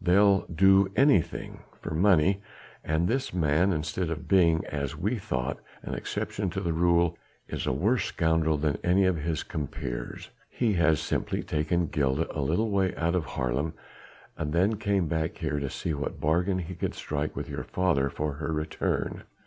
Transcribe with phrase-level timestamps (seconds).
[0.00, 2.40] They'll do anything for money,
[2.82, 7.66] and this man instead of being as we thought an exception to the rule, is
[7.66, 10.30] a worse scoundrel than any of his compeers.
[10.48, 13.74] He has simply taken Gilda a little way out of Haarlem,
[14.38, 18.08] and then came back here to see what bargain he could strike with your father
[18.08, 19.24] for her return."